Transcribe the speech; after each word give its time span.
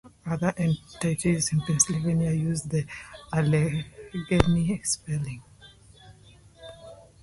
Other 0.25 0.51
entities 0.57 1.53
in 1.53 1.61
Pennsylvania 1.61 2.31
use 2.31 2.63
the 2.63 2.87
"Allegheny" 3.31 4.81
spelling. 4.83 5.43